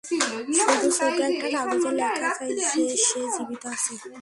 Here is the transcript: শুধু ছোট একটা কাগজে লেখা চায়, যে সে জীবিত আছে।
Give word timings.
শুধু 0.57 0.87
ছোট 0.97 1.17
একটা 1.29 1.47
কাগজে 1.55 1.91
লেখা 1.99 2.29
চায়, 2.37 2.51
যে 2.71 2.83
সে 3.05 3.21
জীবিত 3.35 3.63
আছে। 3.73 3.93